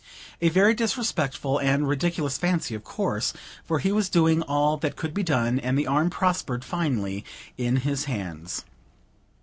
[0.41, 5.13] A very disrespectful and ridiculous fancy, of course; for he was doing all that could
[5.13, 7.23] be done, and the arm prospered finely
[7.55, 8.65] in his hands.